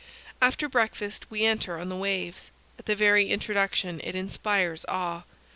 After 0.41 0.67
breakfast 0.67 1.29
we 1.29 1.45
enter 1.45 1.77
on 1.77 1.89
the 1.89 1.95
waves. 1.95 2.49
At 2.79 2.87
the 2.87 2.95
very 2.95 3.27
introduction 3.29 4.01
it 4.03 4.15
inspires 4.15 4.83
awe. 4.87 5.21